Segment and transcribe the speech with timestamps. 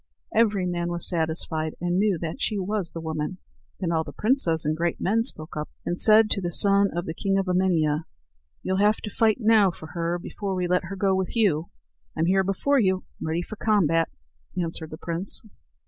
[0.35, 3.37] Every man was satisfied and knew that she was the woman.
[3.79, 7.05] Then all the princes and great men spoke up, and said to the son of
[7.05, 8.05] the king of Emania:
[8.63, 11.69] "You'll have to fight now for her before we let her go with you."
[12.17, 14.09] "I'm here before you, ready for combat,"
[14.59, 15.43] answered the prince.